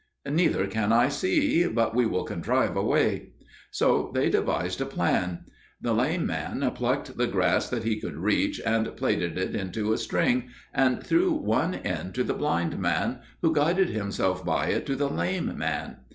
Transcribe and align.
"Neither 0.27 0.65
can 0.65 0.91
I 0.91 1.09
see; 1.09 1.67
but 1.67 1.93
we 1.93 2.07
will 2.07 2.23
contrive 2.23 2.75
a 2.75 2.81
way." 2.81 3.33
So 3.69 4.09
they 4.15 4.31
devised 4.31 4.81
a 4.81 4.85
plan. 4.87 5.43
The 5.79 5.93
lame 5.93 6.25
man 6.25 6.67
plucked 6.73 7.17
the 7.19 7.27
grass 7.27 7.69
that 7.69 7.83
he 7.83 7.99
could 8.01 8.15
reach, 8.17 8.59
and 8.65 8.95
plaited 8.97 9.37
it 9.37 9.53
into 9.53 9.93
a 9.93 9.99
string, 9.99 10.49
and 10.73 11.05
threw 11.05 11.31
one 11.33 11.75
end 11.75 12.15
to 12.15 12.23
the 12.23 12.33
blind 12.33 12.79
man, 12.79 13.19
who 13.43 13.53
guided 13.53 13.89
himself 13.89 14.43
by 14.43 14.69
it 14.69 14.87
to 14.87 14.95
the 14.95 15.07
lame 15.07 15.55
man. 15.55 15.97